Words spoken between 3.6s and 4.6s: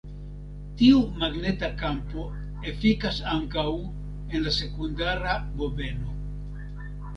en la